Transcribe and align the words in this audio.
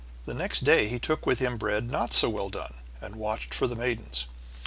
Next 0.25 0.61
day 0.61 0.87
he 0.87 0.97
took 0.97 1.27
with 1.27 1.37
him 1.37 1.57
bread 1.57 1.91
not 1.91 2.11
so 2.11 2.27
well 2.27 2.49
done, 2.49 2.73
and 3.01 3.17
watched 3.17 3.53
for 3.53 3.67
the 3.67 3.75
maidens. 3.75 4.25